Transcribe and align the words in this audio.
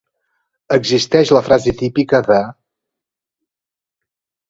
Existeix 0.77 1.35
la 1.35 1.43
frase 1.49 1.75
típica 1.83 2.25
de: 2.31 2.41